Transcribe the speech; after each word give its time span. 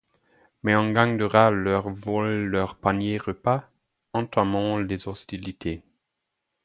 Mais 0.63 0.73
un 0.73 0.93
gang 0.93 1.15
de 1.15 1.25
rats 1.25 1.51
leurs 1.51 1.91
volent 1.91 2.43
leurs 2.47 2.75
paniers-repas, 2.75 3.69
entamant 4.13 4.79
les 4.79 5.07
hostilités. 5.07 5.83